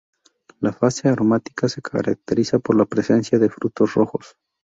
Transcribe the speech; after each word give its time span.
La 0.61 0.71
fase 0.73 1.09
aromática 1.09 1.69
se 1.69 1.79
caracteriza 1.83 2.57
por 2.57 2.75
la 2.75 2.85
presencia 2.85 3.37
de 3.37 3.51
frutos 3.51 3.93
rojos. 3.93 4.35